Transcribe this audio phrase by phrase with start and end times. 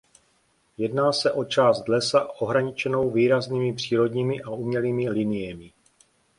[0.77, 5.71] Jedná se o část lesa ohraničenou výraznými přírodními a umělými liniemi.